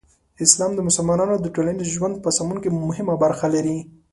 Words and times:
اسلام 0.45 0.71
د 0.75 0.79
مسلمانانو 0.87 1.35
د 1.39 1.47
ټولنیز 1.55 1.87
ژوند 1.95 2.15
په 2.23 2.29
سمون 2.37 2.57
کې 2.63 2.69
مهمه 2.83 3.15
برخه 3.23 3.47
لري. 3.55 3.77